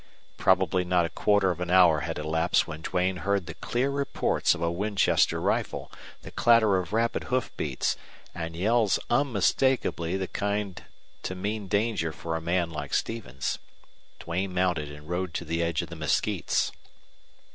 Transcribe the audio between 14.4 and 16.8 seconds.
mounted and rode to the edge of the mesquites.